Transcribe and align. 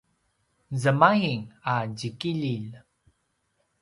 zemaing 0.81 1.43
a 1.73 1.73
tjikililj 1.97 2.71